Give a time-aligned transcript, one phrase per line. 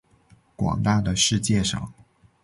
[0.55, 1.93] 广大的世界上